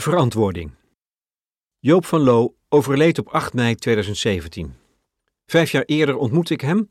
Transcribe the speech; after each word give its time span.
Verantwoording. 0.00 0.70
Joop 1.78 2.04
van 2.04 2.20
Loo 2.20 2.54
overleed 2.68 3.18
op 3.18 3.28
8 3.28 3.54
mei 3.54 3.74
2017. 3.74 4.74
Vijf 5.46 5.70
jaar 5.70 5.82
eerder 5.82 6.16
ontmoette 6.16 6.52
ik 6.52 6.60
hem, 6.60 6.90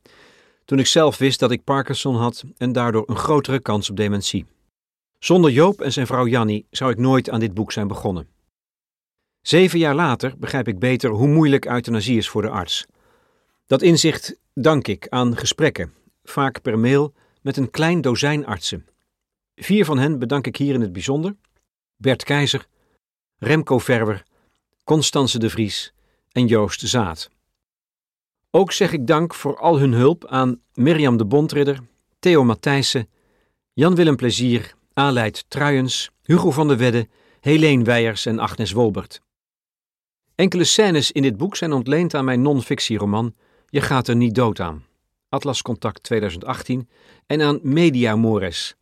toen 0.66 0.80
ik 0.80 0.86
zelf 0.86 1.18
wist 1.18 1.40
dat 1.40 1.52
ik 1.52 1.64
Parkinson 1.64 2.16
had 2.16 2.44
en 2.58 2.72
daardoor 2.72 3.04
een 3.06 3.18
grotere 3.18 3.60
kans 3.60 3.90
op 3.90 3.96
dementie. 3.96 4.46
Zonder 5.20 5.52
Joop 5.52 5.82
en 5.82 5.92
zijn 5.92 6.08
vrouw 6.08 6.28
Jannie 6.28 6.66
zou 6.70 6.92
ik 6.92 6.98
nooit 6.98 7.30
aan 7.30 7.40
dit 7.40 7.54
boek 7.54 7.72
zijn 7.72 7.88
begonnen. 7.88 8.28
Zeven 9.42 9.80
jaar 9.80 9.96
later 9.96 10.34
begrijp 10.38 10.68
ik 10.68 10.80
beter 10.80 11.10
hoe 11.10 11.28
moeilijk 11.28 11.66
euthanasie 11.66 12.18
is 12.18 12.30
voor 12.30 12.42
de 12.42 12.50
arts. 12.50 12.86
Dat 13.66 13.82
inzicht 13.82 14.40
dank 14.54 14.88
ik 14.88 15.08
aan 15.08 15.38
gesprekken, 15.38 15.94
vaak 16.24 16.62
per 16.62 16.80
mail, 16.80 17.14
met 17.42 17.58
een 17.58 17.70
klein 17.70 18.02
dozijn 18.02 18.46
artsen. 18.46 18.88
Vier 19.56 19.86
van 19.86 19.98
hen 19.98 20.20
bedank 20.20 20.48
ik 20.48 20.56
hier 20.56 20.74
in 20.74 20.82
het 20.82 20.94
bijzonder: 20.94 21.36
Bert 21.96 22.24
Keizer, 22.24 22.68
Remco 23.42 23.80
Verwer, 23.80 24.24
Constance 24.84 25.40
de 25.40 25.50
Vries 25.50 25.94
en 26.32 26.48
Joost 26.48 26.82
Zaat. 26.82 27.30
Ook 28.52 28.72
zeg 28.72 28.92
ik 28.92 29.08
dank 29.08 29.34
voor 29.34 29.58
al 29.58 29.80
hun 29.80 29.92
hulp 29.92 30.26
aan 30.26 30.62
Mirjam 30.74 31.18
de 31.18 31.26
Bondridder, 31.26 31.80
Theo 32.20 32.44
Matthijssen, 32.44 33.10
Jan-Willem 33.74 34.16
Plezier, 34.16 34.74
Aleid 34.94 35.46
Truijens, 35.48 36.12
Hugo 36.24 36.52
van 36.52 36.68
der 36.68 36.78
Wedde, 36.78 37.08
Helene 37.40 37.84
Weijers 37.84 38.26
en 38.26 38.40
Agnes 38.40 38.72
Wolbert. 38.72 39.22
Enkele 40.36 40.64
scènes 40.64 41.12
in 41.12 41.22
dit 41.22 41.38
boek 41.38 41.56
zijn 41.56 41.74
ontleend 41.74 42.14
aan 42.14 42.26
mijn 42.26 42.42
non-fictieroman 42.42 43.36
Je 43.66 43.82
gaat 43.82 44.08
er 44.08 44.16
niet 44.16 44.36
dood 44.36 44.60
aan, 44.60 44.86
Atlas 45.30 45.62
Contact 45.62 46.04
2018, 46.04 46.90
en 47.26 47.42
aan 47.42 47.60
Media 47.64 48.16
Mores, 48.16 48.76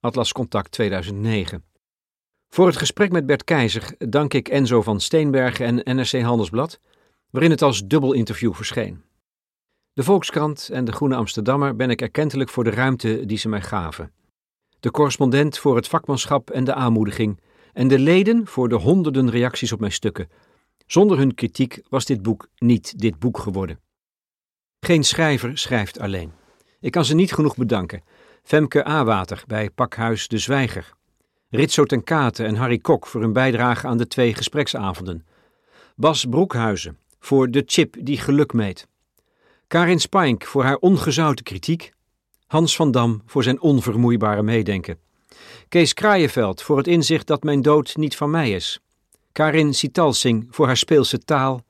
Atlas 0.00 0.32
Contact 0.32 0.70
2009. 0.70 1.64
Voor 2.48 2.66
het 2.66 2.76
gesprek 2.76 3.12
met 3.12 3.26
Bert 3.26 3.44
Keizer 3.44 3.94
dank 3.98 4.34
ik 4.34 4.48
Enzo 4.48 4.82
van 4.82 5.00
Steenbergen 5.00 5.82
en 5.84 5.96
NRC 5.96 6.20
Handelsblad, 6.22 6.80
waarin 7.30 7.50
het 7.50 7.62
als 7.62 7.86
dubbel 7.86 8.12
interview 8.12 8.54
verscheen. 8.54 9.02
De 9.92 10.02
Volkskrant 10.02 10.68
en 10.72 10.84
de 10.84 10.92
Groene 10.92 11.16
Amsterdammer 11.16 11.76
ben 11.76 11.90
ik 11.90 12.00
erkentelijk 12.00 12.50
voor 12.50 12.64
de 12.64 12.70
ruimte 12.70 13.26
die 13.26 13.38
ze 13.38 13.48
mij 13.48 13.62
gaven. 13.62 14.12
De 14.80 14.90
correspondent 14.90 15.58
voor 15.58 15.76
het 15.76 15.88
vakmanschap 15.88 16.50
en 16.50 16.64
de 16.64 16.74
aanmoediging, 16.74 17.40
en 17.72 17.88
de 17.88 17.98
leden 17.98 18.46
voor 18.46 18.68
de 18.68 18.74
honderden 18.74 19.30
reacties 19.30 19.72
op 19.72 19.80
mijn 19.80 19.92
stukken. 19.92 20.28
Zonder 20.86 21.18
hun 21.18 21.34
kritiek 21.34 21.80
was 21.88 22.04
dit 22.04 22.22
boek 22.22 22.48
niet 22.56 22.98
dit 22.98 23.18
boek 23.18 23.38
geworden. 23.38 23.80
Geen 24.80 25.04
schrijver 25.04 25.58
schrijft 25.58 25.98
alleen. 25.98 26.32
Ik 26.80 26.92
kan 26.92 27.04
ze 27.04 27.14
niet 27.14 27.32
genoeg 27.32 27.56
bedanken. 27.56 28.02
Femke 28.42 28.84
Awater 28.84 29.42
bij 29.46 29.70
Pakhuis 29.70 30.28
De 30.28 30.38
Zwijger. 30.38 30.96
Ritso 31.50 31.84
ten 31.84 32.04
Kate 32.04 32.44
en 32.44 32.56
Harry 32.56 32.78
Kok 32.78 33.06
voor 33.06 33.20
hun 33.20 33.32
bijdrage 33.32 33.86
aan 33.86 33.98
de 33.98 34.06
twee 34.06 34.34
gespreksavonden. 34.34 35.26
Bas 35.96 36.24
Broekhuizen 36.24 36.98
voor 37.20 37.50
de 37.50 37.62
chip 37.66 37.96
die 38.00 38.18
geluk 38.18 38.52
meet. 38.52 38.86
Karin 39.66 40.00
Spink 40.00 40.44
voor 40.44 40.64
haar 40.64 40.76
ongezouten 40.76 41.44
kritiek. 41.44 41.92
Hans 42.46 42.76
van 42.76 42.90
Dam 42.90 43.22
voor 43.26 43.42
zijn 43.42 43.60
onvermoeibare 43.60 44.42
meedenken. 44.42 44.98
Kees 45.68 45.94
Kraaienveld 45.94 46.62
voor 46.62 46.76
het 46.76 46.86
inzicht 46.86 47.26
dat 47.26 47.42
mijn 47.42 47.62
dood 47.62 47.96
niet 47.96 48.16
van 48.16 48.30
mij 48.30 48.50
is. 48.50 48.80
Karin 49.32 49.74
Sitalsing 49.74 50.46
voor 50.50 50.66
haar 50.66 50.76
speelse 50.76 51.18
taal. 51.18 51.64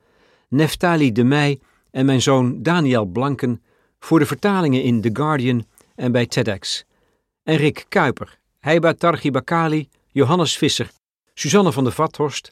Neftali 0.47 1.11
de 1.11 1.23
Meij 1.23 1.59
en 1.91 2.05
mijn 2.05 2.21
zoon 2.21 2.63
Daniel 2.63 3.05
Blanken 3.05 3.61
voor 3.99 4.19
de 4.19 4.25
vertalingen 4.25 4.83
in 4.83 5.01
The 5.01 5.09
Guardian 5.13 5.65
en 5.95 6.11
bij 6.11 6.25
TEDx. 6.25 6.85
En 7.43 7.55
Rick 7.55 7.85
Kuiper, 7.89 8.38
Heiba 8.61 8.93
Targibakali, 8.93 9.89
Johannes 10.11 10.57
Visser, 10.57 10.89
Suzanne 11.33 11.71
van 11.71 11.83
der 11.83 11.93
Vathorst, 11.93 12.51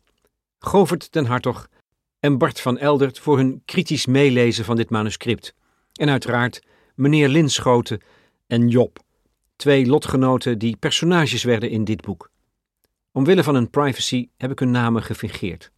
Govert 0.59 1.13
den 1.13 1.25
Hartog 1.25 1.67
en 2.19 2.37
Bart 2.37 2.61
van 2.61 2.77
Eldert 2.77 3.19
voor 3.19 3.37
hun 3.37 3.61
kritisch 3.65 4.05
meelezen 4.05 4.65
van 4.65 4.75
dit 4.75 4.89
manuscript. 4.89 5.53
En 5.93 6.09
uiteraard 6.09 6.61
meneer 6.95 7.27
Linschoten 7.27 8.01
en 8.45 8.67
Job, 8.67 8.99
twee 9.55 9.85
lotgenoten 9.85 10.59
die 10.59 10.77
personages 10.77 11.43
werden 11.43 11.69
in 11.69 11.83
dit 11.83 12.01
boek. 12.01 12.31
Omwille 13.11 13.43
van 13.43 13.55
hun 13.55 13.69
privacy 13.69 14.29
heb 14.37 14.51
ik 14.51 14.59
hun 14.59 14.71
namen 14.71 15.03
gefingeerd. 15.03 15.71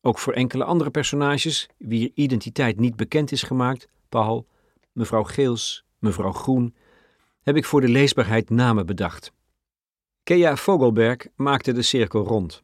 Ook 0.00 0.18
voor 0.18 0.32
enkele 0.32 0.64
andere 0.64 0.90
personages, 0.90 1.68
wier 1.78 2.10
identiteit 2.14 2.80
niet 2.80 2.96
bekend 2.96 3.32
is 3.32 3.42
gemaakt, 3.42 3.88
Paul, 4.08 4.46
mevrouw 4.92 5.22
Geels, 5.22 5.84
mevrouw 5.98 6.32
Groen, 6.32 6.74
heb 7.42 7.56
ik 7.56 7.64
voor 7.64 7.80
de 7.80 7.88
leesbaarheid 7.88 8.50
namen 8.50 8.86
bedacht. 8.86 9.32
Kea 10.24 10.56
Vogelberg 10.56 11.26
maakte 11.36 11.72
de 11.72 11.82
cirkel 11.82 12.24
rond. 12.26 12.62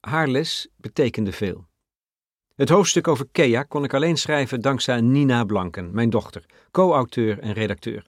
Haar 0.00 0.28
les 0.28 0.68
betekende 0.76 1.32
veel. 1.32 1.66
Het 2.54 2.68
hoofdstuk 2.68 3.08
over 3.08 3.26
Kea 3.32 3.62
kon 3.62 3.84
ik 3.84 3.94
alleen 3.94 4.16
schrijven 4.16 4.60
dankzij 4.60 5.00
Nina 5.00 5.44
Blanken, 5.44 5.94
mijn 5.94 6.10
dochter, 6.10 6.44
co-auteur 6.70 7.38
en 7.38 7.52
redacteur. 7.52 8.06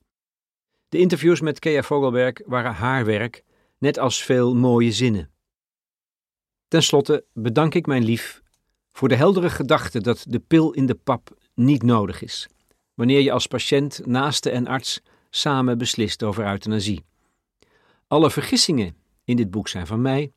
De 0.89 0.99
interviews 0.99 1.41
met 1.41 1.59
Kea 1.59 1.83
Vogelberg 1.83 2.41
waren 2.45 2.75
haar 2.75 3.05
werk, 3.05 3.45
net 3.79 3.99
als 3.99 4.23
veel 4.23 4.55
mooie 4.55 4.93
zinnen. 4.93 5.31
Ten 6.69 6.83
slotte 6.83 7.25
bedank 7.33 7.75
ik 7.75 7.87
mijn 7.87 8.05
lief 8.05 8.43
voor 8.93 9.09
de 9.09 9.17
heldere 9.17 9.51
gedachte 9.51 10.01
dat 10.01 10.25
de 10.29 10.39
pil 10.39 10.73
in 10.73 10.87
de 10.87 10.95
pap 10.95 11.37
niet 11.55 11.83
nodig 11.83 12.23
is, 12.23 12.49
wanneer 12.95 13.21
je 13.21 13.33
als 13.33 13.47
patiënt, 13.47 14.07
naaste 14.07 14.51
en 14.51 14.67
arts 14.67 15.01
samen 15.31 15.79
beslist 15.79 16.23
over 16.23 16.47
euthanasie. 16.47 17.05
Alle 18.07 18.31
vergissingen 18.31 18.97
in 19.25 19.37
dit 19.37 19.51
boek 19.51 19.69
zijn 19.69 19.87
van 19.87 20.03
mij, 20.03 20.33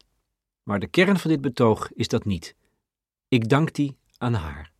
maar 0.63 0.79
de 0.79 0.87
kern 0.87 1.19
van 1.19 1.31
dit 1.31 1.41
betoog 1.41 1.91
is 1.93 2.07
dat 2.07 2.25
niet. 2.25 2.55
Ik 3.27 3.49
dank 3.49 3.73
die 3.73 3.97
aan 4.17 4.33
haar. 4.33 4.71